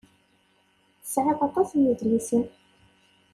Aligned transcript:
Tesɛiḍ 1.01 1.39
aṭas 1.47 1.69
n 1.73 1.79
yedlisen. 1.85 2.43